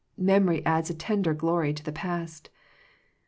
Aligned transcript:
Memory 0.17 0.65
adds 0.65 0.89
a 0.89 0.95
tender 0.95 1.35
glory 1.35 1.75
to 1.75 1.83
the 1.83 1.91
past. 1.91 2.49